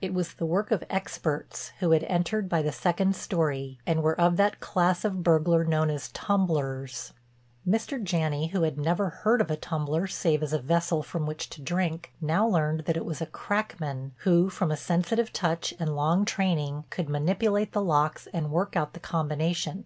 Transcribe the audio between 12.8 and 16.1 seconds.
that it was a crackman, who from a sensitive touch and